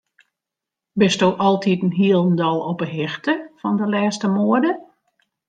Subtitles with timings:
[1.01, 4.71] Bisto altiten hielendal op 'e hichte fan de lêste moade?